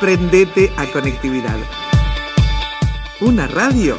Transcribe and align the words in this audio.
Prendete 0.00 0.72
a 0.78 0.86
conectividad. 0.86 1.58
Una 3.20 3.46
radio 3.46 3.98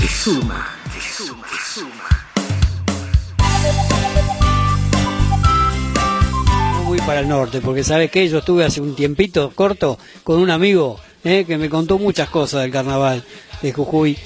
que 0.00 0.06
suma, 0.06 0.68
que 0.94 1.00
suma, 1.00 1.44
que 1.48 1.56
suma. 1.74 2.08
Voy 6.86 6.98
para 7.00 7.18
el 7.18 7.28
norte, 7.28 7.60
porque 7.60 7.82
sabes 7.82 8.08
que 8.12 8.28
yo 8.28 8.38
estuve 8.38 8.64
hace 8.64 8.80
un 8.80 8.94
tiempito 8.94 9.50
corto 9.52 9.98
con 10.22 10.38
un 10.38 10.50
amigo 10.50 11.00
eh, 11.24 11.44
que 11.44 11.58
me 11.58 11.68
contó 11.68 11.98
muchas 11.98 12.28
cosas 12.30 12.62
del 12.62 12.70
carnaval 12.70 13.24
de 13.62 13.72
Jujuy, 13.72 14.16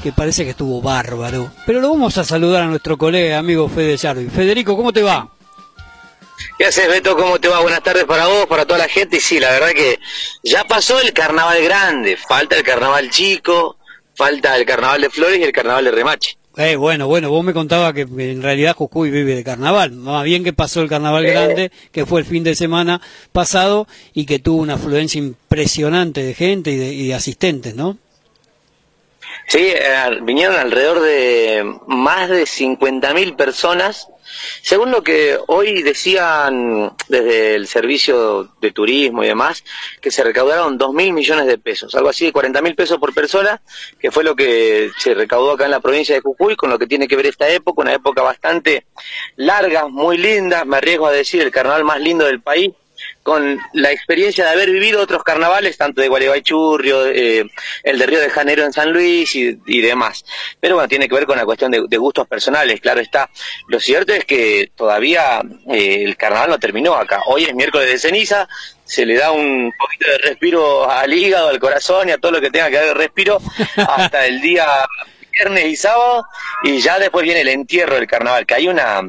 que 0.00 0.12
parece 0.12 0.44
que 0.44 0.50
estuvo 0.50 0.80
bárbaro. 0.80 1.50
Pero 1.66 1.80
lo 1.80 1.90
vamos 1.90 2.16
a 2.18 2.24
saludar 2.24 2.62
a 2.62 2.66
nuestro 2.66 2.96
colega 2.96 3.40
amigo 3.40 3.68
Fede 3.68 3.98
Charvi. 3.98 4.28
Federico, 4.28 4.76
¿cómo 4.76 4.92
te 4.92 5.02
va? 5.02 5.33
¿Qué 6.56 6.66
haces, 6.66 6.86
Beto? 6.86 7.16
¿Cómo 7.16 7.40
te 7.40 7.48
va? 7.48 7.60
Buenas 7.60 7.82
tardes 7.82 8.04
para 8.04 8.26
vos, 8.26 8.46
para 8.46 8.64
toda 8.64 8.78
la 8.78 8.88
gente. 8.88 9.16
Y 9.16 9.20
sí, 9.20 9.40
la 9.40 9.50
verdad 9.50 9.70
que 9.70 9.98
ya 10.44 10.62
pasó 10.64 11.00
el 11.00 11.12
carnaval 11.12 11.60
grande. 11.64 12.16
Falta 12.16 12.56
el 12.56 12.62
carnaval 12.62 13.10
chico, 13.10 13.76
falta 14.14 14.56
el 14.56 14.64
carnaval 14.64 15.00
de 15.00 15.10
Flores 15.10 15.38
y 15.40 15.42
el 15.42 15.52
carnaval 15.52 15.84
de 15.84 15.90
Remache. 15.90 16.38
Eh, 16.56 16.76
bueno, 16.76 17.08
bueno, 17.08 17.30
vos 17.30 17.42
me 17.42 17.52
contabas 17.52 17.92
que 17.92 18.02
en 18.02 18.40
realidad 18.40 18.76
Jujuy 18.76 19.10
vive 19.10 19.34
de 19.34 19.42
carnaval. 19.42 19.90
Más 19.90 20.22
bien 20.22 20.44
que 20.44 20.52
pasó 20.52 20.80
el 20.80 20.88
carnaval 20.88 21.26
grande, 21.26 21.72
que 21.90 22.06
fue 22.06 22.20
el 22.20 22.26
fin 22.26 22.44
de 22.44 22.54
semana 22.54 23.00
pasado 23.32 23.88
y 24.12 24.24
que 24.24 24.38
tuvo 24.38 24.62
una 24.62 24.74
afluencia 24.74 25.18
impresionante 25.18 26.22
de 26.22 26.34
gente 26.34 26.70
y 26.70 26.76
de, 26.76 26.92
y 26.94 27.08
de 27.08 27.14
asistentes, 27.14 27.74
¿no? 27.74 27.98
Sí, 29.46 29.68
eh, 29.68 30.18
vinieron 30.22 30.56
alrededor 30.56 31.00
de 31.00 31.78
más 31.86 32.28
de 32.28 32.44
50.000 32.44 33.36
personas. 33.36 34.08
Según 34.62 34.90
lo 34.90 35.02
que 35.02 35.38
hoy 35.48 35.82
decían 35.82 36.96
desde 37.08 37.54
el 37.54 37.66
servicio 37.66 38.54
de 38.60 38.72
turismo 38.72 39.22
y 39.22 39.28
demás, 39.28 39.62
que 40.00 40.10
se 40.10 40.24
recaudaron 40.24 40.78
2.000 40.78 41.12
millones 41.12 41.46
de 41.46 41.58
pesos, 41.58 41.94
algo 41.94 42.08
así 42.08 42.26
de 42.26 42.32
40.000 42.32 42.74
pesos 42.74 42.98
por 42.98 43.12
persona, 43.12 43.60
que 44.00 44.10
fue 44.10 44.24
lo 44.24 44.34
que 44.34 44.90
se 44.98 45.14
recaudó 45.14 45.52
acá 45.52 45.66
en 45.66 45.72
la 45.72 45.80
provincia 45.80 46.14
de 46.14 46.22
Jujuy, 46.22 46.56
con 46.56 46.70
lo 46.70 46.78
que 46.78 46.86
tiene 46.86 47.06
que 47.06 47.16
ver 47.16 47.26
esta 47.26 47.48
época, 47.48 47.82
una 47.82 47.92
época 47.92 48.22
bastante 48.22 48.86
larga, 49.36 49.88
muy 49.88 50.16
linda, 50.16 50.64
me 50.64 50.78
arriesgo 50.78 51.06
a 51.06 51.12
decir, 51.12 51.42
el 51.42 51.50
carnaval 51.50 51.84
más 51.84 52.00
lindo 52.00 52.24
del 52.24 52.40
país, 52.40 52.72
con 53.24 53.58
la 53.72 53.90
experiencia 53.90 54.44
de 54.44 54.50
haber 54.50 54.70
vivido 54.70 55.00
otros 55.00 55.24
carnavales, 55.24 55.78
tanto 55.78 56.02
de 56.02 56.08
Gualeguaychurrio, 56.08 57.06
eh, 57.06 57.50
el 57.82 57.98
de 57.98 58.06
Río 58.06 58.20
de 58.20 58.28
Janeiro 58.28 58.64
en 58.64 58.72
San 58.72 58.92
Luis 58.92 59.34
y, 59.34 59.58
y 59.66 59.80
demás. 59.80 60.26
Pero 60.60 60.74
bueno, 60.74 60.88
tiene 60.88 61.08
que 61.08 61.14
ver 61.14 61.24
con 61.24 61.38
la 61.38 61.46
cuestión 61.46 61.70
de, 61.70 61.86
de, 61.88 61.96
gustos 61.96 62.28
personales, 62.28 62.82
claro 62.82 63.00
está. 63.00 63.30
Lo 63.68 63.80
cierto 63.80 64.12
es 64.12 64.26
que 64.26 64.70
todavía 64.76 65.40
eh, 65.72 66.04
el 66.04 66.18
carnaval 66.18 66.50
no 66.50 66.58
terminó 66.58 66.94
acá. 66.96 67.22
Hoy 67.26 67.44
es 67.44 67.54
miércoles 67.54 67.88
de 67.88 67.98
ceniza, 67.98 68.46
se 68.84 69.06
le 69.06 69.16
da 69.16 69.32
un 69.32 69.72
poquito 69.78 70.06
de 70.06 70.18
respiro 70.18 70.90
al 70.90 71.10
hígado, 71.10 71.48
al 71.48 71.58
corazón 71.58 72.10
y 72.10 72.12
a 72.12 72.18
todo 72.18 72.32
lo 72.32 72.42
que 72.42 72.50
tenga 72.50 72.68
que 72.68 72.76
dar 72.76 72.86
de 72.88 72.94
respiro 72.94 73.40
hasta 73.76 74.26
el 74.26 74.42
día 74.42 74.66
viernes 75.32 75.64
y 75.64 75.76
sábado 75.76 76.26
y 76.62 76.78
ya 76.80 76.98
después 76.98 77.24
viene 77.24 77.40
el 77.40 77.48
entierro 77.48 77.94
del 77.94 78.06
carnaval, 78.06 78.44
que 78.46 78.54
hay 78.54 78.68
una 78.68 79.02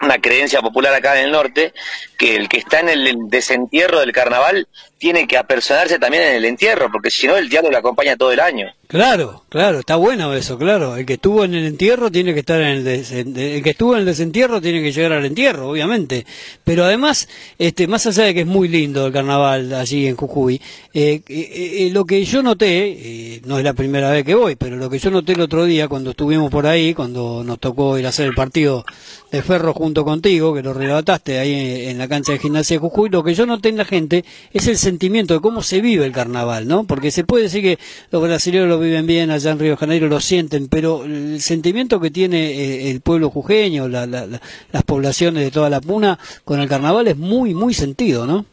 una 0.00 0.18
creencia 0.18 0.60
popular 0.60 0.92
acá 0.94 1.18
en 1.18 1.26
el 1.26 1.32
norte, 1.32 1.72
que 2.18 2.36
el 2.36 2.48
que 2.48 2.58
está 2.58 2.80
en 2.80 2.88
el 2.88 3.16
desentierro 3.28 4.00
del 4.00 4.12
carnaval 4.12 4.68
tiene 4.98 5.26
que 5.26 5.36
apersonarse 5.36 5.98
también 5.98 6.24
en 6.24 6.36
el 6.36 6.44
entierro, 6.44 6.90
porque 6.90 7.10
si 7.10 7.26
no 7.26 7.36
el 7.36 7.48
diablo 7.48 7.70
lo 7.70 7.78
acompaña 7.78 8.16
todo 8.16 8.32
el 8.32 8.40
año. 8.40 8.72
Claro, 8.94 9.42
claro, 9.48 9.80
está 9.80 9.96
bueno 9.96 10.32
eso, 10.34 10.56
claro. 10.56 10.96
El 10.96 11.04
que 11.04 11.14
estuvo 11.14 11.42
en 11.42 11.52
el 11.52 11.64
entierro 11.66 12.12
tiene 12.12 12.32
que 12.32 12.38
estar 12.38 12.60
en 12.60 12.86
el 12.86 13.36
el 13.36 13.60
que 13.64 13.70
estuvo 13.70 13.94
en 13.94 14.02
el 14.02 14.06
desentierro 14.06 14.60
tiene 14.60 14.80
que 14.84 14.92
llegar 14.92 15.14
al 15.14 15.24
entierro, 15.24 15.68
obviamente. 15.68 16.24
Pero 16.62 16.84
además, 16.84 17.28
este, 17.58 17.88
más 17.88 18.06
allá 18.06 18.22
de 18.22 18.34
que 18.34 18.42
es 18.42 18.46
muy 18.46 18.68
lindo 18.68 19.04
el 19.04 19.12
carnaval 19.12 19.72
allí 19.74 20.06
en 20.06 20.14
Jujuy, 20.14 20.60
eh, 20.92 21.22
eh, 21.26 21.26
eh, 21.28 21.90
lo 21.92 22.04
que 22.04 22.24
yo 22.24 22.40
noté, 22.40 23.40
no 23.46 23.58
es 23.58 23.64
la 23.64 23.72
primera 23.72 24.12
vez 24.12 24.24
que 24.24 24.36
voy, 24.36 24.54
pero 24.54 24.76
lo 24.76 24.88
que 24.88 25.00
yo 25.00 25.10
noté 25.10 25.32
el 25.32 25.40
otro 25.40 25.64
día 25.64 25.88
cuando 25.88 26.10
estuvimos 26.10 26.48
por 26.48 26.68
ahí, 26.68 26.94
cuando 26.94 27.42
nos 27.42 27.58
tocó 27.58 27.98
ir 27.98 28.06
a 28.06 28.10
hacer 28.10 28.28
el 28.28 28.34
partido 28.36 28.86
de 29.32 29.42
Ferro 29.42 29.74
junto 29.74 30.04
contigo, 30.04 30.54
que 30.54 30.62
lo 30.62 30.72
relataste 30.72 31.40
ahí 31.40 31.88
en 31.88 31.98
la 31.98 32.06
cancha 32.06 32.30
de 32.30 32.38
gimnasia 32.38 32.76
de 32.76 32.78
Jujuy, 32.78 33.10
lo 33.10 33.24
que 33.24 33.34
yo 33.34 33.44
noté 33.44 33.70
en 33.70 33.76
la 33.76 33.84
gente 33.84 34.24
es 34.52 34.68
el 34.68 34.78
sentimiento 34.78 35.34
de 35.34 35.40
cómo 35.40 35.64
se 35.64 35.80
vive 35.80 36.06
el 36.06 36.12
carnaval, 36.12 36.68
¿no? 36.68 36.84
Porque 36.84 37.10
se 37.10 37.24
puede 37.24 37.44
decir 37.44 37.60
que 37.60 37.80
los 38.12 38.22
brasileños 38.22 38.68
lo 38.68 38.83
viven 38.84 39.06
bien 39.06 39.30
allá 39.30 39.50
en 39.50 39.58
Río 39.58 39.72
de 39.72 39.76
Janeiro, 39.76 40.08
lo 40.08 40.20
sienten, 40.20 40.68
pero 40.68 41.04
el 41.04 41.40
sentimiento 41.40 42.00
que 42.00 42.10
tiene 42.10 42.52
eh, 42.52 42.90
el 42.90 43.00
pueblo 43.00 43.30
jujeño, 43.30 43.88
la, 43.88 44.06
la, 44.06 44.26
la, 44.26 44.40
las 44.72 44.82
poblaciones 44.84 45.44
de 45.44 45.50
toda 45.50 45.70
la 45.70 45.80
puna 45.80 46.18
con 46.44 46.60
el 46.60 46.68
carnaval 46.68 47.08
es 47.08 47.16
muy, 47.16 47.54
muy 47.54 47.74
sentido, 47.74 48.26
¿no? 48.26 48.46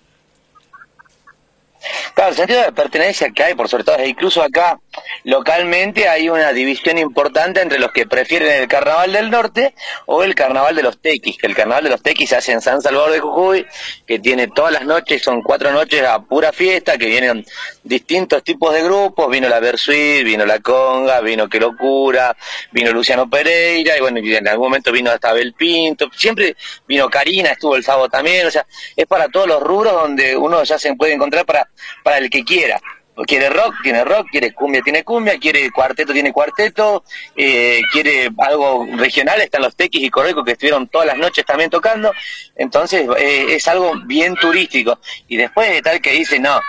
Claro, 2.14 2.32
el 2.32 2.36
sentido 2.36 2.62
de 2.62 2.72
pertenencia 2.72 3.32
que 3.32 3.44
hay, 3.44 3.56
por 3.56 3.68
sobre 3.68 3.84
todo, 3.84 3.98
e 3.98 4.10
incluso 4.10 4.42
acá 4.42 4.80
localmente 5.24 6.08
hay 6.08 6.30
una 6.30 6.52
división 6.54 6.98
importante 6.98 7.62
entre 7.62 7.80
los 7.80 7.92
que 7.92 8.06
prefieren 8.06 8.62
el 8.62 8.68
carnaval 8.68 9.12
del 9.12 9.30
norte 9.30 9.74
o 10.06 10.24
el 10.24 10.36
carnaval 10.36 10.76
de 10.76 10.84
los 10.84 11.00
tequis, 11.00 11.38
que 11.38 11.48
el 11.48 11.56
carnaval 11.56 11.84
de 11.84 11.90
los 11.92 12.02
tequis 12.02 12.30
se 12.30 12.36
hace 12.36 12.52
en 12.52 12.62
San 12.62 12.82
Salvador 12.82 13.12
de 13.12 13.20
Jujuy, 13.20 13.66
que 14.06 14.20
tiene 14.20 14.48
todas 14.48 14.72
las 14.72 14.86
noches, 14.86 15.22
son 15.22 15.42
cuatro 15.42 15.72
noches 15.72 16.04
a 16.04 16.22
pura 16.22 16.52
fiesta, 16.52 16.98
que 16.98 17.06
vienen 17.06 17.46
distintos 17.84 18.44
tipos 18.44 18.74
de 18.74 18.84
grupos, 18.84 19.30
vino 19.30 19.48
la 19.48 19.60
Versuit, 19.60 20.24
vino 20.24 20.46
la 20.46 20.60
Conga, 20.60 21.22
vino 21.22 21.48
Que 21.48 21.60
Locura, 21.60 22.36
vino 22.72 22.92
Luciano 22.92 23.30
Pereira, 23.30 23.98
y 23.98 24.02
bueno, 24.02 24.20
y 24.20 24.36
en 24.36 24.48
algún 24.48 24.68
momento 24.68 24.92
vino 24.92 25.12
hasta 25.12 25.30
Abel 25.30 25.54
Pinto, 25.54 26.10
siempre 26.16 26.56
vino 26.88 27.10
Karina, 27.10 27.52
estuvo 27.52 27.76
el 27.76 27.84
sábado 27.84 28.10
también, 28.10 28.48
o 28.48 28.52
sea, 28.52 28.66
es 28.96 29.06
para 29.06 29.30
todos 29.30 29.48
los 29.48 29.62
rubros 29.62 29.94
donde 29.94 30.36
uno 30.36 30.64
ya 30.64 30.78
se 30.78 30.94
puede 30.96 31.14
encontrar 31.14 31.46
para, 31.46 31.70
para 32.04 32.18
el 32.18 32.30
que 32.30 32.44
quiera 32.44 32.80
quiere 33.26 33.50
rock, 33.50 33.76
tiene 33.84 34.04
rock, 34.04 34.28
quiere 34.32 34.54
cumbia, 34.54 34.82
tiene 34.82 35.04
cumbia, 35.04 35.38
quiere 35.38 35.70
cuarteto, 35.72 36.14
tiene 36.14 36.32
cuarteto, 36.32 37.04
eh, 37.36 37.82
quiere 37.92 38.30
algo 38.38 38.88
regional, 38.96 39.42
están 39.42 39.62
los 39.62 39.76
tequis 39.76 40.04
y 40.04 40.10
correcos 40.10 40.44
que 40.46 40.54
estuvieron 40.54 40.88
todas 40.88 41.08
las 41.08 41.18
noches 41.18 41.46
también 41.46 41.70
tocando, 41.70 42.14
entonces 42.56 43.08
eh, 43.18 43.56
es 43.56 43.68
algo 43.68 43.94
bien 44.06 44.36
turístico. 44.36 45.00
Y 45.28 45.38
después 45.38 45.70
de 45.70 45.82
tal 45.82 46.02
que 46.02 46.12
dice, 46.12 46.40
no, 46.40 46.60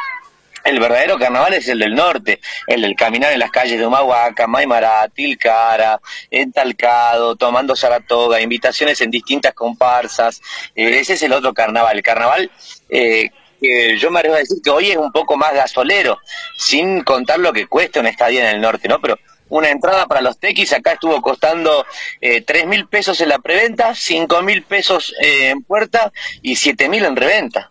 el 0.64 0.78
verdadero 0.78 1.18
carnaval 1.18 1.54
es 1.54 1.68
el 1.68 1.78
del 1.78 1.94
norte, 1.94 2.40
el 2.66 2.82
del 2.82 2.94
caminar 2.94 3.32
en 3.32 3.40
las 3.40 3.50
calles 3.50 3.78
de 3.78 3.86
Humahuaca, 3.86 4.46
Maimará, 4.46 5.08
Tilcara, 5.08 6.00
Entalcado, 6.30 7.36
tomando 7.36 7.74
Saratoga, 7.74 8.40
invitaciones 8.40 9.00
en 9.00 9.10
distintas 9.10 9.54
comparsas, 9.54 10.40
eh, 10.74 10.98
ese 11.00 11.14
es 11.14 11.22
el 11.22 11.32
otro 11.32 11.52
carnaval, 11.52 11.96
el 11.96 12.02
carnaval 12.02 12.50
eh, 12.88 13.30
que 13.62 13.96
yo 13.96 14.10
me 14.10 14.18
arriesgo 14.18 14.36
a 14.36 14.40
decir 14.40 14.58
que 14.62 14.70
hoy 14.70 14.90
es 14.90 14.96
un 14.96 15.12
poco 15.12 15.36
más 15.36 15.54
gasolero, 15.54 16.18
sin 16.58 17.02
contar 17.02 17.38
lo 17.38 17.52
que 17.52 17.66
cuesta 17.66 18.00
una 18.00 18.10
estadía 18.10 18.50
en 18.50 18.56
el 18.56 18.60
norte, 18.60 18.88
¿no? 18.88 19.00
Pero 19.00 19.16
una 19.48 19.70
entrada 19.70 20.06
para 20.06 20.22
los 20.22 20.38
tequis 20.38 20.72
acá 20.72 20.92
estuvo 20.92 21.20
costando 21.22 21.86
eh, 22.20 22.40
tres 22.40 22.66
mil 22.66 22.88
pesos 22.88 23.20
en 23.20 23.28
la 23.28 23.38
preventa, 23.38 23.94
cinco 23.94 24.42
mil 24.42 24.62
pesos 24.64 25.14
eh, 25.22 25.50
en 25.50 25.62
puerta 25.62 26.12
y 26.42 26.56
siete 26.56 26.88
mil 26.88 27.04
en 27.04 27.16
reventa. 27.16 27.70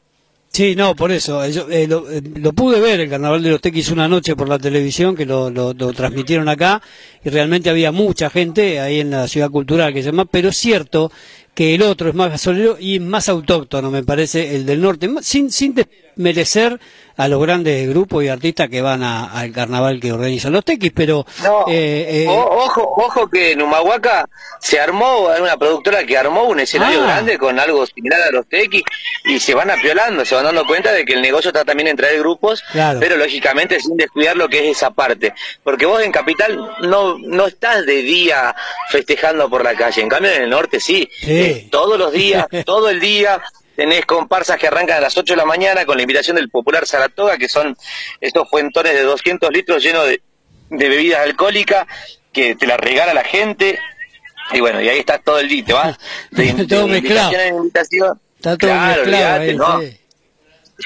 Sí, 0.52 0.76
no, 0.76 0.96
por 0.96 1.14
eso. 1.14 1.48
Yo, 1.48 1.70
eh, 1.70 1.88
lo, 1.88 2.12
eh, 2.12 2.22
lo, 2.36 2.52
pude 2.52 2.82
ver 2.82 3.00
el 3.00 3.10
Carnaval 3.10 3.42
de 3.42 3.52
los 3.52 3.62
Tequis 3.62 3.90
una 3.90 4.10
noche 4.10 4.36
por 4.36 4.50
la 4.50 4.60
televisión, 4.60 5.16
que 5.16 5.26
lo, 5.26 5.50
lo, 5.50 5.72
lo, 5.74 5.94
transmitieron 5.94 6.50
acá, 6.50 6.82
y 7.24 7.30
realmente 7.30 7.70
había 7.70 7.94
mucha 7.94 8.30
gente 8.30 8.82
ahí 8.82 9.00
en 9.00 9.12
la 9.12 9.30
ciudad 9.30 9.50
cultural 9.50 9.94
que 9.94 10.02
se 10.04 10.08
llama, 10.08 10.26
pero 10.26 10.50
es 10.50 10.58
cierto 10.58 11.10
que 11.54 11.76
el 11.76 11.82
otro 11.82 12.10
es 12.10 12.16
más 12.16 12.32
gasolero 12.32 12.78
y 12.80 13.00
más 13.00 13.30
autóctono, 13.30 13.92
me 13.92 14.04
parece, 14.04 14.56
el 14.56 14.66
del 14.66 14.82
norte, 14.82 15.10
sin, 15.22 15.52
sin 15.52 15.76
desmerecer 15.76 16.80
a 17.18 17.28
los 17.28 17.42
grandes 17.42 17.88
grupos 17.90 18.24
y 18.24 18.30
artistas 18.30 18.70
que 18.70 18.82
van 18.82 19.04
al 19.04 19.52
carnaval 19.52 20.00
que 20.00 20.12
organizan 20.12 20.54
los 20.54 20.64
tequis, 20.64 20.92
pero... 20.96 21.26
No, 21.44 21.66
eh, 21.68 22.24
eh, 22.24 22.26
ojo, 22.28 22.94
ojo 22.98 23.30
que 23.30 23.52
en 23.52 23.62
Humahuaca 23.62 24.28
se 24.60 24.80
armó, 24.80 25.30
hay 25.30 25.42
una 25.42 25.58
productora 25.58 26.04
que 26.06 26.18
armó 26.18 26.46
un 26.46 26.60
escenario 26.60 27.02
ah. 27.04 27.06
grande 27.06 27.38
con 27.38 27.60
algo 27.60 27.86
similar 27.86 28.22
a 28.22 28.32
los 28.32 28.48
tequis 28.48 28.84
y 29.26 29.40
se 29.40 29.54
van 29.54 29.70
apiolando, 29.70 30.26
se 30.26 30.36
van 30.36 30.46
dando 30.46 30.66
cuenta 30.66 30.92
de 30.94 31.06
que 31.06 31.14
el 31.14 31.22
negocio 31.22 31.50
está 31.50 31.66
también 31.66 31.90
en 31.90 31.98
traer 31.98 32.20
grupos, 32.20 32.64
claro. 32.72 33.00
pero 33.00 33.18
lógicamente 33.18 33.80
sin 33.80 33.98
descuidar 33.98 34.36
lo 34.36 34.48
que 34.48 34.60
es 34.70 34.78
esa 34.78 34.92
parte, 34.92 35.34
porque 35.64 35.86
vos 35.86 36.02
en 36.02 36.12
Capital 36.12 36.58
no, 36.82 37.18
no 37.20 37.48
estás 37.48 37.86
de 37.86 38.02
día 38.02 38.56
festejando 38.90 39.50
por 39.50 39.64
la 39.64 39.76
calle, 39.76 40.02
en 40.02 40.10
cambio 40.10 40.32
en 40.32 40.44
el 40.44 40.50
norte 40.50 40.80
sí, 40.80 41.08
sí. 41.20 41.41
Todos 41.72 41.98
los 42.00 42.12
días, 42.12 42.46
todo 42.66 42.90
el 42.90 43.00
día, 43.00 43.42
tenés 43.76 44.06
comparsas 44.06 44.58
que 44.58 44.68
arrancan 44.68 44.98
a 44.98 45.02
las 45.02 45.18
8 45.18 45.34
de 45.34 45.38
la 45.38 45.46
mañana 45.46 45.86
con 45.86 45.98
la 45.98 46.04
invitación 46.04 46.36
del 46.36 46.50
popular 46.50 46.86
Saratoga, 46.86 47.38
que 47.38 47.50
son 47.50 47.76
estos 48.20 48.50
fuentones 48.50 48.94
de 48.94 49.02
200 49.04 49.50
litros 49.52 49.84
llenos 49.84 50.06
de, 50.08 50.22
de 50.70 50.90
bebidas 50.90 51.22
alcohólicas 51.22 51.86
que 52.32 52.56
te 52.56 52.66
la 52.68 52.78
regala 52.78 53.14
la 53.14 53.24
gente. 53.24 53.78
Y 54.54 54.60
bueno, 54.60 54.82
y 54.82 54.90
ahí 54.90 55.00
está 55.00 55.20
todo 55.20 55.40
el 55.40 55.48
día, 55.48 55.66
te 55.66 55.74
vas 55.74 55.98
de, 56.32 56.66
todo 56.68 56.88
de 56.88 57.02
mezclado. 57.02 57.32
invitación 57.32 57.42
en 57.42 57.56
invitación. 57.56 58.22
Está 58.38 58.58
todo 58.58 58.70
claro, 58.72 59.02
mezclado 59.06 59.36
olvidate, 59.42 59.54
¿no? 59.54 59.82
Sí. 59.82 59.98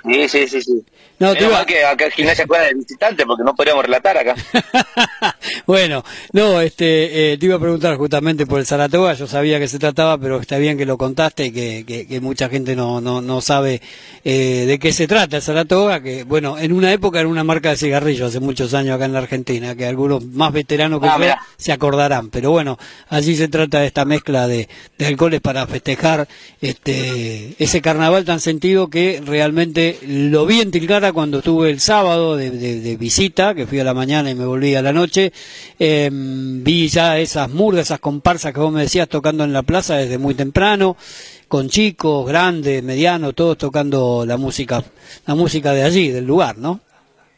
Sí, 0.04 0.28
sí, 0.30 0.48
sí, 0.50 0.62
sí. 0.62 0.86
No, 1.20 1.28
Menos 1.28 1.38
te 1.38 1.46
iba- 1.46 1.66
que 1.66 1.86
acá 1.86 2.12
gimnasia 2.12 2.46
juega 2.46 2.66
de 2.66 2.74
visitante 2.74 3.26
porque 3.26 3.44
no 3.46 3.56
podríamos 3.56 3.86
relatar 3.86 4.18
acá. 4.18 4.36
bueno, 5.66 6.04
no, 6.34 6.62
este, 6.62 7.34
eh, 7.34 7.38
te 7.38 7.46
iba 7.46 7.56
a 7.56 7.60
preguntar 7.60 7.98
justamente 7.98 8.46
por 8.46 8.60
el 8.60 8.66
Saratoga, 8.66 9.14
yo 9.14 9.28
sabía 9.28 9.60
que 9.60 9.68
se 9.68 9.80
trataba, 9.80 10.18
pero 10.18 10.40
está 10.40 10.58
bien 10.58 10.78
que 10.78 10.86
lo 10.86 10.98
contaste, 10.98 11.52
que, 11.52 11.84
que, 11.86 12.08
que 12.08 12.22
mucha 12.22 12.50
gente 12.50 12.76
no, 12.76 13.02
no, 13.02 13.22
no 13.22 13.42
sabe 13.42 13.82
eh, 14.24 14.66
de 14.68 14.80
qué 14.80 14.92
se 14.94 15.08
trata 15.08 15.38
el 15.38 15.42
Saratoga, 15.44 16.02
que 16.02 16.24
bueno, 16.24 16.58
en 16.58 16.72
una 16.74 16.92
época 16.94 17.20
era 17.20 17.30
una 17.30 17.44
marca 17.44 17.70
de 17.70 17.78
cigarrillos, 17.78 18.30
hace 18.30 18.40
muchos 18.40 18.74
años 18.74 18.96
acá 18.96 19.06
en 19.06 19.14
la 19.14 19.20
Argentina, 19.20 19.76
que 19.76 19.86
algunos 19.86 20.24
más 20.26 20.52
veteranos 20.54 21.02
que 21.02 21.08
Ah, 21.08 21.12
yo 21.38 21.42
se 21.58 21.72
acordarán, 21.72 22.30
pero 22.30 22.52
bueno, 22.52 22.78
allí 23.10 23.36
se 23.36 23.48
trata 23.48 23.80
de 23.82 23.88
esta 23.88 24.06
mezcla 24.06 24.48
de, 24.48 24.68
de 24.98 25.06
alcoholes 25.06 25.42
para 25.42 25.66
festejar 25.68 26.28
este, 26.80 27.56
ese 27.58 27.82
carnaval 27.82 28.26
tan 28.26 28.40
sentido 28.40 28.90
que 28.90 29.22
realmente 29.26 29.98
lo 30.08 30.46
vi 30.46 30.62
en 30.62 30.72
Tilcara 30.72 31.14
cuando 31.14 31.38
estuve 31.40 31.70
el 31.70 31.80
sábado 31.80 32.36
de, 32.36 32.52
de- 32.52 32.80
de 32.82 32.98
visita, 32.98 33.56
que 33.56 33.66
fui 33.68 33.80
a 33.80 33.84
la 33.84 33.94
mañana 33.94 34.30
y 34.30 34.36
me 34.36 34.46
volví 34.46 34.76
a 34.76 34.82
la 34.82 34.92
noche, 34.94 35.32
eh, 35.80 36.10
vi 36.12 36.88
ya 36.88 37.18
esas 37.20 37.50
murgas, 37.50 37.88
esas 37.88 38.00
comparsas 38.00 38.54
que 38.54 38.60
vos 38.60 38.72
me 38.72 38.82
decías 38.82 39.08
tocando 39.10 39.44
en 39.44 39.54
la 39.54 39.64
plaza 39.64 39.96
desde 39.96 40.18
muy 40.18 40.34
temprano, 40.34 40.98
con 41.48 41.70
chicos, 41.70 42.28
grandes, 42.28 42.84
medianos, 42.84 43.36
todos 43.36 43.58
tocando 43.58 44.26
la 44.26 44.38
música, 44.38 44.84
la 45.26 45.36
música 45.36 45.74
de 45.74 45.84
allí, 45.84 46.10
del 46.10 46.26
lugar, 46.26 46.58
¿no? 46.58 46.80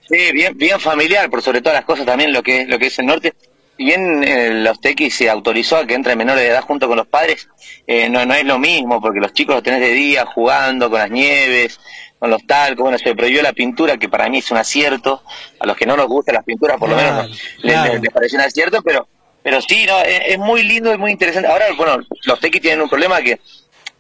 Sí, 0.10 0.32
bien, 0.32 0.58
bien 0.58 0.80
familiar, 0.80 1.30
por 1.30 1.42
sobre 1.42 1.62
todas 1.62 1.78
las 1.78 1.86
cosas 1.86 2.06
también 2.06 2.32
lo 2.32 2.42
que, 2.42 2.66
lo 2.66 2.80
que 2.80 2.88
es 2.88 3.00
el 3.00 3.08
norte. 3.08 3.34
Si 3.78 3.84
bien 3.84 4.24
eh, 4.24 4.50
los 4.52 4.80
tequis 4.80 5.14
se 5.14 5.30
autorizó 5.30 5.78
a 5.78 5.86
que 5.86 5.94
entren 5.94 6.18
menores 6.18 6.44
de 6.44 6.50
edad 6.50 6.64
junto 6.64 6.88
con 6.88 6.98
los 6.98 7.08
padres, 7.08 7.48
eh, 7.86 8.10
no, 8.10 8.26
no 8.26 8.34
es 8.34 8.46
lo 8.46 8.58
mismo, 8.58 9.00
porque 9.02 9.20
los 9.20 9.34
chicos 9.34 9.56
los 9.56 9.64
tenés 9.64 9.82
de 9.82 9.92
día 9.92 10.26
jugando 10.26 10.90
con 10.90 11.00
las 11.00 11.12
nieves, 11.12 11.80
con 12.20 12.30
los 12.32 12.46
talcos, 12.48 12.84
bueno, 12.84 12.98
se 12.98 13.14
prohibió 13.16 13.42
la 13.44 13.54
pintura, 13.54 13.98
que 13.98 14.10
para 14.10 14.28
mí 14.30 14.40
es 14.40 14.50
un 14.52 14.58
acierto, 14.58 15.22
a 15.60 15.66
los 15.68 15.76
que 15.78 15.86
no 15.86 15.96
nos 15.96 16.08
gustan 16.08 16.36
las 16.36 16.44
pinturas 16.44 16.78
por 16.78 16.90
lo 16.90 16.96
menos 16.96 17.30
les, 17.30 17.74
claro. 17.74 17.94
les- 17.94 18.02
les 18.02 18.12
pareció 18.14 18.40
un 18.40 18.46
acierto, 18.46 18.82
pero 18.82 19.08
pero 19.44 19.62
sí, 19.62 19.86
no 19.88 20.00
es, 20.02 20.22
es 20.28 20.38
muy 20.40 20.62
lindo 20.64 20.94
y 20.94 20.98
muy 20.98 21.12
interesante. 21.12 21.48
Ahora, 21.48 21.68
bueno, 21.78 22.00
los 22.26 22.40
tequis 22.40 22.60
tienen 22.62 22.82
un 22.82 22.90
problema 22.90 23.22
que 23.22 23.40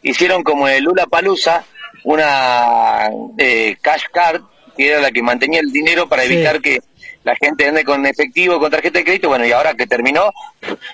hicieron 0.01 0.43
como 0.43 0.67
el 0.67 0.83
Lula 0.83 1.05
Palusa 1.05 1.63
una 2.03 3.09
eh, 3.37 3.77
cash 3.81 4.03
card 4.11 4.41
que 4.75 4.89
era 4.89 4.99
la 4.99 5.11
que 5.11 5.21
mantenía 5.21 5.59
el 5.59 5.71
dinero 5.71 6.07
para 6.09 6.23
Sí. 6.23 6.33
evitar 6.33 6.61
que 6.61 6.79
la 7.23 7.35
gente 7.35 7.67
ande 7.67 7.83
con 7.83 8.05
efectivo, 8.05 8.59
con 8.59 8.69
tarjeta 8.71 8.99
de 8.99 9.05
crédito. 9.05 9.27
Bueno, 9.29 9.45
y 9.45 9.51
ahora 9.51 9.73
que 9.73 9.87
terminó, 9.87 10.31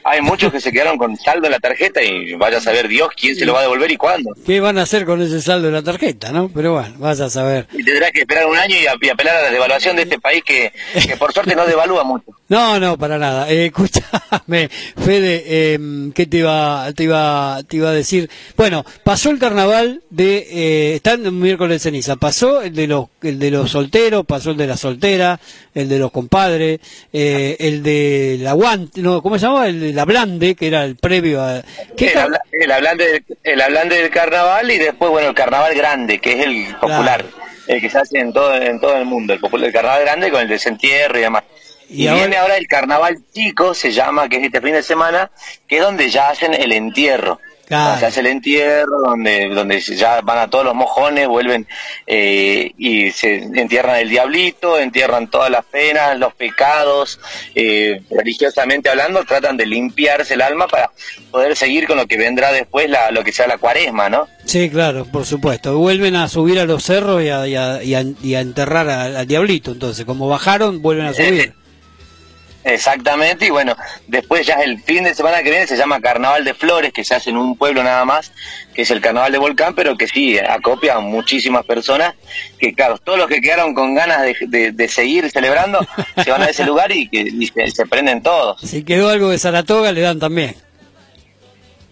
hay 0.04 0.22
muchos 0.22 0.52
que 0.52 0.60
se 0.60 0.72
quedaron 0.72 0.98
con 0.98 1.16
saldo 1.18 1.46
en 1.46 1.52
la 1.52 1.60
tarjeta 1.60 2.02
y 2.04 2.34
vaya 2.34 2.58
a 2.58 2.62
saber 2.62 2.88
Dios 2.88 3.10
quién 3.20 3.36
se 3.36 3.46
lo 3.46 3.54
va 3.54 3.60
a 3.60 3.64
devolver 3.64 3.92
y 3.92 3.98
cuándo. 3.98 4.36
¿Qué 4.46 4.60
van 4.60 4.78
a 4.78 4.84
hacer 4.84 5.06
con 5.06 5.22
ese 5.22 5.42
saldo 5.42 5.68
de 5.68 5.74
la 5.74 5.81
tarjeta, 5.81 6.31
no? 6.31 6.50
Pero 6.50 6.74
bueno, 6.74 6.96
vas 6.98 7.20
a 7.20 7.30
saber. 7.30 7.68
Y 7.74 7.84
tendrá 7.84 8.12
que 8.12 8.22
esperar 8.22 8.46
un 8.48 8.58
año 8.58 8.75
y, 8.75 8.88
apelar 8.88 9.36
a 9.36 9.42
la 9.44 9.52
devaluación 9.52 9.96
de 9.96 10.04
este 10.04 10.20
país 10.20 10.44
que, 10.44 10.72
que 11.08 11.18
por 11.18 11.34
suerte 11.34 11.56
no 11.56 11.66
devalúa 11.66 12.04
mucho. 12.04 12.25
No, 12.50 12.80
no, 12.80 13.00
para 13.00 13.18
nada. 13.18 13.50
Eh, 13.50 13.68
escúchame, 13.68 14.70
Fede, 14.70 15.44
eh, 15.48 15.80
¿qué 16.14 16.28
te 16.28 16.38
iba, 16.38 16.92
te 16.94 17.06
iba, 17.06 17.62
te 17.68 17.78
iba 17.78 17.90
a 17.90 17.94
decir? 17.94 18.30
Bueno, 18.56 18.86
pasó 19.04 19.31
el 19.31 19.40
carnaval 19.40 20.04
de, 20.12 20.48
eh, 20.52 20.96
está 20.96 21.14
en 21.14 21.40
miércoles 21.40 21.75
de 21.78 21.90
ceniza, 21.90 22.16
pasó 22.16 22.62
el 22.62 22.75
de 22.75 22.86
los, 22.86 23.08
el 23.24 23.40
de 23.40 23.50
los 23.50 23.72
solteros, 23.72 24.25
pasó 24.25 24.52
el 24.52 24.58
de 24.58 24.68
la 24.68 24.78
soltera, 24.78 25.40
el 25.74 25.90
de 25.90 26.00
los 26.00 26.12
compadres, 26.12 26.80
eh, 27.12 27.58
el 27.60 27.81
de 27.81 28.38
la 28.40 28.54
guante, 28.54 29.02
no, 29.02 29.22
¿cómo 29.22 29.40
se 29.40 29.46
llamaba? 29.71 30.04
El 30.04 30.06
blande, 30.06 30.56
que 30.56 30.68
era 30.68 30.83
el 30.86 30.95
previo 30.95 31.42
a, 31.42 31.62
¿qué 31.98 32.12
El, 32.12 32.18
habla- 32.19 32.42
el 32.51 32.71
del, 32.98 33.24
el 33.44 33.89
del 33.89 34.10
carnaval 34.10 34.69
y 34.71 34.77
después, 34.77 35.12
bueno, 35.12 35.30
el 35.30 35.36
carnaval 35.36 35.74
grande, 35.75 36.19
que 36.19 36.33
es 36.39 36.45
el 36.45 36.65
popular, 36.80 37.25
el 37.68 37.81
que 37.81 37.89
se 37.89 37.98
hace 37.98 38.19
en 38.19 38.33
todo, 38.33 38.54
en 38.56 38.80
todo 38.80 38.98
el 38.98 39.06
mundo, 39.06 39.33
el, 39.33 39.39
popular, 39.39 39.68
el 39.68 39.74
carnaval 39.74 40.01
grande 40.01 40.31
con 40.31 40.42
el 40.42 40.48
desentierro 40.48 41.18
y 41.18 41.21
demás. 41.21 41.44
Y 41.89 42.04
Y, 42.04 42.07
ahora- 42.07 42.21
viene 42.21 42.38
ahora 42.38 42.57
el 42.57 42.68
carnaval 42.68 43.18
chico, 43.33 43.74
se 43.74 43.92
llama, 43.92 44.27
que 44.30 44.38
es 44.38 44.44
este 44.44 44.62
fin 44.62 44.74
de 44.74 44.83
semana, 44.83 45.30
que 45.68 45.77
es 45.77 45.81
donde 45.83 46.10
ya 46.10 46.30
hacen 46.30 46.54
el 46.54 46.71
entierro. 46.71 47.39
Claro. 47.74 48.00
Se 48.00 48.06
hace 48.06 48.20
el 48.20 48.28
entierro, 48.28 49.00
donde, 49.06 49.50
donde 49.50 49.80
ya 49.81 50.22
van 50.22 50.38
a 50.40 50.50
todos 50.50 50.66
los 50.66 50.75
mojones, 50.75 51.28
vuelven 51.28 51.68
eh, 52.08 52.72
y 52.78 53.12
se 53.12 53.36
entierran 53.38 53.98
el 53.98 54.10
diablito, 54.10 54.78
entierran 54.80 55.30
todas 55.30 55.50
las 55.50 55.66
penas, 55.66 56.18
los 56.20 56.34
pecados, 56.34 57.20
eh, 57.56 58.02
religiosamente 58.10 58.90
hablando, 58.90 59.24
tratan 59.24 59.58
de 59.58 59.66
limpiarse 59.66 60.34
el 60.36 60.42
alma 60.42 60.68
para 60.68 60.92
poder 61.31 61.56
seguir 61.56 61.88
con 61.88 61.98
lo 61.98 62.06
que 62.08 62.18
vendrá 62.18 62.52
después, 62.52 62.90
la, 62.90 63.12
lo 63.12 63.24
que 63.24 63.31
sea 63.31 63.48
la 63.48 63.58
cuaresma, 63.58 64.10
¿no? 64.10 64.28
Sí, 64.46 64.70
claro, 64.70 65.06
por 65.06 65.25
supuesto. 65.25 65.78
Vuelven 65.78 66.16
a 66.16 66.28
subir 66.28 66.60
a 66.60 66.66
los 66.66 66.84
cerros 66.84 67.24
y 67.24 67.30
a, 67.30 67.48
y 67.48 67.56
a- 67.56 67.84
y 67.84 67.96
a- 67.96 68.04
y 68.22 68.36
a 68.36 68.42
enterrar 68.42 68.90
al, 68.90 69.16
al 69.16 69.28
diablito, 69.28 69.72
entonces, 69.72 70.06
como 70.06 70.28
bajaron, 70.28 70.81
vuelven 70.81 71.06
a 71.08 71.14
subir. 71.14 71.54
Exactamente, 72.65 73.48
y 73.48 73.50
bueno, 73.50 73.75
después 74.07 74.45
ya 74.48 74.56
el 74.56 74.81
fin 74.81 75.04
de 75.04 75.13
semana 75.13 75.44
que 75.44 75.50
viene 75.50 75.68
se 75.68 75.75
llama 75.75 76.00
Carnaval 76.00 76.45
de 76.45 76.54
Flores, 76.54 76.94
que 76.94 77.04
se 77.04 77.13
hace 77.13 77.30
en 77.30 77.38
un 77.38 77.57
pueblo 77.57 77.83
nada 77.83 78.06
más, 78.06 78.31
que 78.74 78.83
es 78.83 78.92
el 78.92 79.01
Carnaval 79.01 79.31
de 79.33 79.38
Volcán, 79.38 79.75
pero 79.75 79.98
que 79.98 80.07
sí, 80.07 80.39
acopia 80.39 80.95
a 80.95 81.00
muchísimas 81.01 81.65
personas, 81.65 82.13
que 82.57 82.74
claro, 82.74 82.98
todos 83.00 83.18
los 83.19 83.27
que 83.27 83.42
quedaron 83.42 83.74
con 83.74 83.94
ganas 83.95 84.21
de, 84.21 84.36
de- 84.48 84.71
de 84.71 84.88
seguir 84.88 85.30
celebrando, 85.30 85.86
se 86.24 86.31
van 86.31 86.42
a 86.44 86.45
ese 86.45 86.63
lugar 86.65 86.92
y 86.92 87.10
que 87.10 87.19
y 87.21 87.48
se, 87.48 87.69
se 87.69 87.86
prenden 87.86 88.21
todos. 88.24 88.62
Si 88.62 88.83
quedó 88.83 89.10
algo 89.10 89.30
de 89.30 89.39
Saratoga, 89.39 89.92
le 89.92 90.01
dan 90.01 90.19
también. 90.19 90.56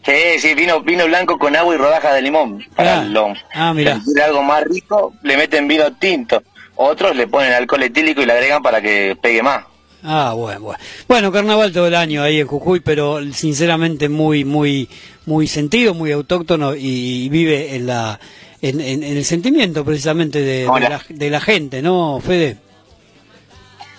Sí, 0.06 0.40
sí, 0.40 0.56
vino, 0.56 0.82
vino 0.82 1.06
blanco 1.06 1.38
con 1.38 1.56
agua 1.56 1.76
y 1.76 1.78
rodajas 1.78 2.14
de 2.16 2.22
limón. 2.24 2.66
Para 2.76 3.00
Ah, 3.00 3.02
el 3.04 3.14
lo- 3.14 3.34
ah, 3.54 3.72
quiere 3.76 4.24
algo 4.24 4.42
más 4.42 4.64
rico, 4.64 5.14
le 5.22 5.38
meten 5.38 5.68
vino 5.68 5.92
tinto. 5.94 6.42
Otros 6.76 7.16
le 7.16 7.28
ponen 7.28 7.54
alcohol 7.54 7.84
etílico 7.84 8.22
y 8.22 8.26
le 8.26 8.34
agregan 8.34 8.64
para 8.64 8.82
que 8.82 9.16
pegue 9.22 9.44
más. 9.44 9.66
Ah, 10.04 10.34
bueno, 10.36 10.62
bueno. 10.62 10.80
Bueno, 11.08 11.32
carnaval 11.32 11.72
todo 11.72 11.88
el 11.88 11.96
año 11.96 12.24
ahí 12.24 12.40
en 12.40 12.48
Jujuy, 12.48 12.80
pero 12.80 13.20
sinceramente 13.34 14.10
muy, 14.10 14.44
muy, 14.46 14.90
muy 15.26 15.48
sentido, 15.48 15.94
muy 15.94 16.12
autóctono 16.12 16.76
y, 16.76 17.26
y 17.26 17.30
vive 17.30 17.76
en 17.76 17.86
la, 17.88 18.20
en, 18.62 18.82
en- 18.82 19.04
en 19.04 19.18
el 19.18 19.26
sentimiento 19.26 19.86
precisamente 19.86 20.42
de, 20.42 20.66
la, 20.90 21.02
de 21.08 21.30
la 21.30 21.40
gente, 21.40 21.82
¿no, 21.84 22.20
Fede? 22.20 22.58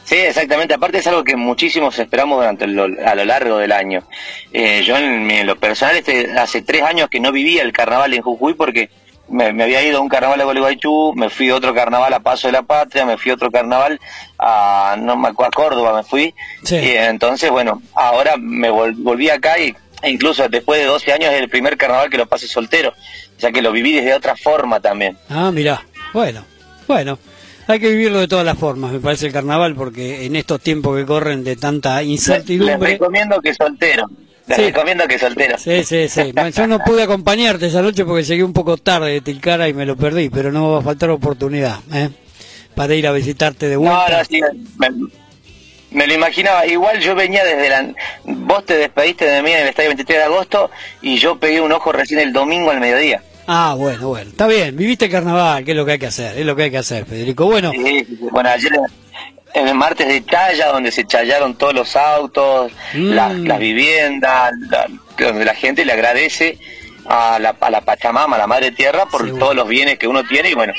Sí, 0.04 0.16
exactamente. 0.16 0.74
Aparte 0.74 0.98
es 0.98 1.06
algo 1.06 1.22
que 1.22 1.36
muchísimos 1.36 1.96
esperamos 1.98 2.38
durante 2.38 2.66
lo, 2.66 2.84
a 3.06 3.14
lo 3.14 3.24
largo 3.24 3.58
del 3.58 3.70
año. 3.72 4.02
Eh, 4.52 4.82
yo 4.84 4.96
en, 4.96 5.24
mi- 5.26 5.34
en 5.34 5.46
lo 5.46 5.56
personal 5.56 5.96
este, 5.96 6.32
hace 6.36 6.62
tres 6.62 6.82
años 6.82 7.08
que 7.08 7.20
no 7.20 7.30
vivía 7.32 7.62
el 7.62 7.72
carnaval 7.72 8.12
en 8.12 8.22
Jujuy 8.22 8.54
porque 8.54 8.90
me, 9.32 9.52
me 9.52 9.64
había 9.64 9.82
ido 9.82 9.98
a 9.98 10.00
un 10.00 10.08
carnaval 10.08 10.40
a 10.40 10.44
Gualeguaychú, 10.44 11.12
me 11.16 11.28
fui 11.30 11.50
a 11.50 11.56
otro 11.56 11.74
carnaval 11.74 12.12
a 12.14 12.20
Paso 12.20 12.48
de 12.48 12.52
la 12.52 12.62
Patria, 12.62 13.04
me 13.06 13.16
fui 13.18 13.30
a 13.30 13.34
otro 13.34 13.50
carnaval 13.50 13.98
a, 14.38 14.96
no 14.98 15.16
me 15.16 15.28
acuerdo, 15.28 15.48
a 15.48 15.50
Córdoba 15.64 15.96
me 15.96 16.02
fui. 16.04 16.34
Sí. 16.62 16.76
Y 16.76 16.90
entonces, 16.96 17.50
bueno, 17.50 17.82
ahora 17.94 18.34
me 18.38 18.70
vol- 18.70 18.94
volví 18.98 19.28
acá 19.30 19.58
y 19.58 19.74
e 20.02 20.10
incluso 20.10 20.48
después 20.48 20.80
de 20.80 20.86
12 20.86 21.12
años 21.12 21.32
es 21.32 21.40
el 21.40 21.48
primer 21.48 21.76
carnaval 21.76 22.10
que 22.10 22.18
lo 22.18 22.26
pasé 22.26 22.48
soltero, 22.48 22.92
ya 23.38 23.52
que 23.52 23.62
lo 23.62 23.70
viví 23.72 23.92
desde 23.92 24.14
otra 24.14 24.34
forma 24.36 24.80
también. 24.80 25.16
Ah, 25.30 25.50
mirá. 25.52 25.84
Bueno, 26.12 26.44
bueno. 26.88 27.18
Hay 27.68 27.78
que 27.78 27.88
vivirlo 27.90 28.18
de 28.18 28.26
todas 28.26 28.44
las 28.44 28.58
formas, 28.58 28.90
me 28.92 28.98
parece 28.98 29.26
el 29.28 29.32
carnaval, 29.32 29.76
porque 29.76 30.26
en 30.26 30.34
estos 30.34 30.60
tiempos 30.60 30.98
que 30.98 31.06
corren 31.06 31.44
de 31.44 31.54
tanta 31.54 31.98
Les, 32.00 32.08
les 32.08 32.10
incertidumbre. 32.18 32.90
recomiendo 32.94 33.40
que 33.40 33.54
soltero. 33.54 34.10
Les 34.46 34.56
Sí. 34.56 34.64
recomiendo 34.64 35.06
que 35.06 35.18
soltero. 35.18 35.56
Sí, 35.58 35.84
sí, 35.84 36.08
sí. 36.08 36.32
Bueno, 36.32 36.48
Yo 36.50 36.66
no 36.66 36.78
pude 36.80 37.02
acompañarte 37.04 37.66
esa 37.66 37.80
noche 37.82 38.04
porque 38.04 38.24
llegué 38.24 38.42
un 38.42 38.52
poco 38.52 38.76
tarde 38.76 39.12
de 39.12 39.20
Tilcara 39.20 39.68
y 39.68 39.74
me 39.74 39.86
lo 39.86 39.96
perdí, 39.96 40.30
pero 40.30 40.50
no 40.50 40.72
va 40.72 40.78
a 40.80 40.82
faltar 40.82 41.10
oportunidad, 41.10 41.78
¿eh? 41.92 42.10
Para 42.74 42.94
ir 42.94 43.06
a 43.06 43.12
visitarte 43.12 43.68
de 43.68 43.74
No, 43.74 43.80
vuelta. 43.82 44.18
no, 44.18 44.24
sí, 44.24 44.40
me, 44.78 44.88
me 45.90 46.06
lo 46.06 46.14
imaginaba. 46.14 46.66
Igual 46.66 46.98
yo 47.00 47.14
venía 47.14 47.44
desde 47.44 47.68
la... 47.68 47.92
Vos 48.24 48.64
te 48.66 48.74
despediste 48.78 49.26
de 49.26 49.42
mí 49.42 49.52
en 49.52 49.60
el 49.60 49.68
estadio 49.68 49.90
23 49.90 50.18
de 50.18 50.24
agosto 50.24 50.70
y 51.02 51.18
yo 51.18 51.38
pegué 51.38 51.60
un 51.60 51.70
ojo 51.72 51.92
recién 51.92 52.18
el 52.20 52.32
domingo 52.32 52.70
al 52.70 52.80
mediodía. 52.80 53.22
Ah, 53.46 53.74
bueno, 53.76 54.08
bueno. 54.08 54.30
Está 54.30 54.46
bien, 54.46 54.76
viviste 54.76 55.04
el 55.06 55.10
carnaval, 55.10 55.64
que 55.64 55.72
es 55.72 55.76
lo 55.76 55.84
que 55.84 55.92
hay 55.92 55.98
que 55.98 56.06
hacer, 56.06 56.38
es 56.38 56.46
lo 56.46 56.56
que 56.56 56.62
hay 56.64 56.70
que 56.70 56.78
hacer, 56.78 57.04
Federico. 57.04 57.44
Bueno, 57.44 57.70
Sí, 57.72 57.82
sí, 57.84 58.06
sí. 58.06 58.18
Bueno, 58.30 58.48
ayer 58.48 58.72
en 59.54 59.68
el 59.68 59.74
martes 59.74 60.06
de 60.08 60.24
Chaya, 60.24 60.68
donde 60.68 60.90
se 60.92 61.06
challaron 61.06 61.54
todos 61.54 61.74
los 61.74 61.96
autos, 61.96 62.72
Mm. 62.94 63.10
las, 63.12 63.32
las 63.34 63.58
viviendas, 63.58 64.52
la- 64.70 64.86
donde 65.18 65.44
la 65.44 65.54
gente 65.54 65.84
le 65.84 65.92
agradece 65.92 66.58
a 67.14 67.38
la, 67.38 67.54
a 67.60 67.70
la 67.70 67.82
Pachamama, 67.82 68.36
a 68.36 68.38
la 68.38 68.46
Madre 68.46 68.70
Tierra, 68.70 69.04
por 69.04 69.20
Seguro. 69.24 69.38
todos 69.44 69.54
los 69.56 69.68
bienes 69.68 69.98
que 69.98 70.08
uno 70.08 70.24
tiene 70.24 70.48
y 70.48 70.54
bueno, 70.54 70.72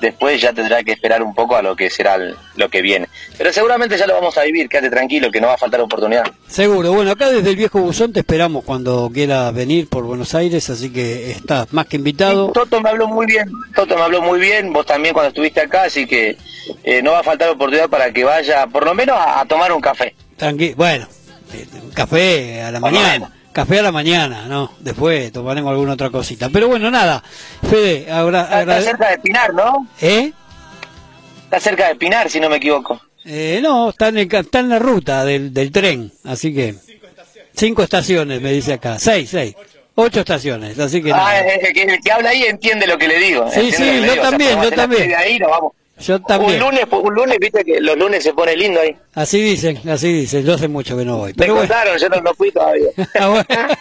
después 0.00 0.40
ya 0.40 0.52
tendrá 0.52 0.84
que 0.84 0.92
esperar 0.92 1.20
un 1.20 1.34
poco 1.34 1.56
a 1.56 1.62
lo 1.62 1.74
que 1.74 1.90
será 1.90 2.14
el- 2.14 2.36
lo 2.54 2.68
que 2.68 2.80
viene. 2.80 3.08
Pero 3.36 3.52
seguramente 3.52 3.98
ya 3.98 4.06
lo 4.06 4.14
vamos 4.14 4.38
a 4.38 4.42
vivir, 4.42 4.68
quédate 4.68 4.88
tranquilo, 4.90 5.32
que 5.32 5.40
no 5.40 5.48
va 5.48 5.54
a 5.54 5.58
faltar 5.58 5.80
oportunidad. 5.80 6.24
seguro. 6.46 6.92
Bueno, 6.92 7.10
acá 7.10 7.28
desde 7.30 7.50
el 7.50 7.56
viejo 7.56 7.80
buzón 7.80 8.12
te 8.12 8.20
esperamos 8.20 8.62
cuando 8.64 9.10
quieras 9.12 9.52
venir 9.52 9.88
por 9.88 10.04
Buenos 10.04 10.32
Aires, 10.36 10.70
así 10.70 10.90
que 10.92 11.32
estás 11.32 11.72
más 11.72 11.86
que 11.86 11.96
invitado. 11.96 12.52
Toto 12.52 12.80
me 12.80 12.88
habló 12.88 13.08
muy 13.08 13.26
bien, 13.26 13.50
Toto 13.74 13.96
me 13.96 14.02
habló 14.02 14.22
muy 14.22 14.38
bien, 14.38 14.72
vos 14.72 14.86
también 14.86 15.12
cuando 15.12 15.30
estuviste 15.30 15.60
acá, 15.60 15.82
así 15.84 16.06
que 16.06 16.36
eh, 16.84 17.02
no 17.02 17.10
va 17.12 17.18
a 17.18 17.24
faltar 17.24 17.48
oportunidad 17.50 17.88
para 17.88 18.12
que 18.12 18.22
vaya, 18.22 18.66
por 18.68 18.84
lo 18.84 18.94
menos 18.94 19.16
a, 19.18 19.40
a 19.40 19.44
tomar 19.44 19.72
un 19.72 19.80
café. 19.80 20.14
Tranqui 20.36 20.74
bueno, 20.74 21.08
eh, 21.52 21.66
un 21.82 21.90
café 21.90 22.62
a 22.62 22.70
la 22.70 22.78
Por 22.80 22.92
mañana. 22.92 23.32
Café 23.52 23.80
a 23.80 23.82
la 23.82 23.90
mañana, 23.92 24.46
¿no? 24.46 24.72
Después 24.78 25.32
tomaremos 25.32 25.70
alguna 25.72 25.94
otra 25.94 26.10
cosita. 26.10 26.48
Pero 26.50 26.68
bueno, 26.68 26.90
nada. 26.90 27.22
Fede, 27.68 28.06
ahora... 28.10 28.60
Está, 28.60 28.80
cerca 28.80 29.10
de 29.10 29.18
Pinar, 29.18 29.52
¿no? 29.54 29.88
¿Eh? 30.00 30.32
Está 31.44 31.58
cerca 31.58 31.88
de 31.88 31.96
Pinar, 31.96 32.30
si 32.30 32.38
no 32.38 32.48
me 32.48 32.56
equivoco. 32.56 33.00
Eh, 33.24 33.58
no, 33.62 33.90
está 33.90 34.08
en, 34.08 34.18
el 34.18 34.32
está 34.34 34.60
en 34.60 34.68
la 34.68 34.78
ruta 34.78 35.24
del, 35.24 35.52
del 35.52 35.72
tren, 35.72 36.12
así 36.24 36.54
que... 36.54 36.76
Cinco 37.54 37.82
estaciones, 37.82 38.40
me 38.40 38.52
dice 38.52 38.74
acá. 38.74 38.98
Seis, 38.98 39.28
seis. 39.30 39.54
Ocho 39.96 40.20
estaciones, 40.20 40.78
así 40.78 41.02
que... 41.02 41.12
Ah, 41.12 41.16
nada. 41.16 41.40
es- 41.40 41.64
es 41.64 41.72
que 41.74 41.82
el 41.82 42.00
que 42.00 42.12
habla 42.12 42.30
ahí 42.30 42.44
entiende 42.44 42.86
lo 42.86 42.96
que 42.96 43.08
le 43.08 43.18
digo. 43.18 43.50
Sí, 43.50 43.72
sí, 43.72 43.84
yo 43.84 43.92
digo. 43.94 44.12
O 44.12 44.14
sea, 44.14 44.22
también, 44.30 44.62
yo 44.62 44.70
también. 44.70 45.00
previa 45.02 45.18
Ahí, 45.18 45.38
nos 45.38 45.50
vamos. 45.50 45.72
Yo 46.00 46.20
también. 46.20 46.54
Un 46.54 46.70
lunes, 46.70 46.84
un 46.90 47.14
lunes, 47.14 47.38
viste 47.40 47.64
que 47.64 47.80
los 47.80 47.96
lunes 47.96 48.22
se 48.22 48.32
pone 48.32 48.56
lindo 48.56 48.80
ahí. 48.80 48.96
Así 49.14 49.40
dicen, 49.40 49.78
así 49.88 50.12
dicen. 50.12 50.44
Yo 50.44 50.54
hace 50.54 50.68
mucho 50.68 50.96
que 50.96 51.04
no 51.04 51.18
voy. 51.18 51.30
Me 51.30 51.34
Pero 51.34 51.54
bueno. 51.54 51.68
contaron, 51.68 51.98
yo 51.98 52.08
no, 52.08 52.20
no 52.20 52.34
fui 52.34 52.50
todavía. 52.50 52.88
Ah, 53.18 53.28
bueno. 53.28 53.44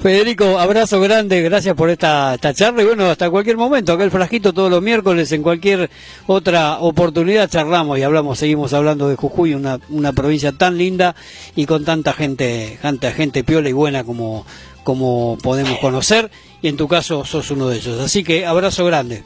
Federico, 0.00 0.58
abrazo 0.58 1.00
grande, 1.00 1.42
gracias 1.42 1.74
por 1.74 1.90
esta, 1.90 2.34
esta 2.34 2.54
charla 2.54 2.82
y 2.82 2.86
bueno, 2.86 3.06
hasta 3.10 3.28
cualquier 3.30 3.56
momento, 3.56 3.92
acá 3.92 4.04
el 4.04 4.10
frasquito 4.10 4.52
todos 4.52 4.70
los 4.70 4.80
miércoles, 4.82 5.30
en 5.32 5.42
cualquier 5.42 5.90
otra 6.26 6.78
oportunidad 6.78 7.50
charlamos 7.50 7.98
y 7.98 8.02
hablamos, 8.02 8.38
seguimos 8.38 8.72
hablando 8.72 9.08
de 9.08 9.16
Jujuy, 9.16 9.54
una, 9.54 9.78
una 9.90 10.12
provincia 10.12 10.52
tan 10.52 10.78
linda 10.78 11.14
y 11.56 11.66
con 11.66 11.84
tanta 11.84 12.12
gente, 12.12 12.78
tanta 12.80 13.10
gente 13.12 13.44
piola 13.44 13.68
y 13.68 13.72
buena 13.72 14.04
como, 14.04 14.46
como 14.84 15.36
podemos 15.42 15.78
conocer 15.78 16.30
y 16.62 16.68
en 16.68 16.76
tu 16.76 16.88
caso 16.88 17.24
sos 17.24 17.50
uno 17.50 17.68
de 17.68 17.76
ellos. 17.76 18.00
Así 18.00 18.24
que 18.24 18.46
abrazo 18.46 18.84
grande. 18.84 19.22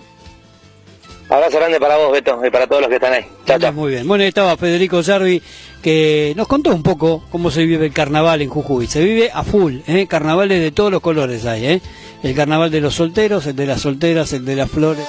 Abrazo 1.33 1.57
grande 1.57 1.81
para 1.81 1.97
vos, 1.97 2.13
Beto, 2.13 2.39
y 2.45 2.51
para 2.51 2.67
todos 2.67 2.83
los 2.83 2.91
que 2.91 2.97
están 2.97 3.15
ahí. 3.15 3.27
Chao. 3.47 3.73
Muy 3.73 3.93
bien. 3.93 4.07
Bueno, 4.07 4.21
ahí 4.21 4.29
estaba 4.29 4.55
Federico 4.59 5.03
Sarvi 5.03 5.43
que 5.81 6.35
nos 6.37 6.47
contó 6.47 6.75
un 6.75 6.83
poco 6.83 7.25
cómo 7.31 7.51
se 7.51 7.65
vive 7.65 7.87
el 7.87 7.93
carnaval 7.93 8.43
en 8.43 8.51
Jujuy. 8.51 8.87
Se 8.87 9.03
vive 9.03 9.31
a 9.33 9.43
full, 9.43 9.79
¿eh? 9.87 10.07
carnavales 10.07 10.61
de 10.61 10.73
todos 10.73 10.93
los 10.93 11.01
colores 11.01 11.47
hay. 11.47 11.67
¿eh? 11.67 11.81
El 12.23 12.35
carnaval 12.35 12.71
de 12.71 12.83
los 12.83 12.95
solteros, 12.97 13.47
el 13.47 13.57
de 13.57 13.65
las 13.65 13.81
solteras, 13.81 14.35
el 14.35 14.45
de 14.45 14.57
las 14.57 14.71
flores. 14.71 15.07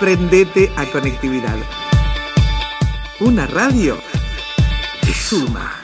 Prendete 0.00 0.70
a 0.76 0.84
conectividad. 0.84 1.56
Una 3.20 3.46
radio 3.46 3.96
que 5.00 5.14
suma. 5.14 5.77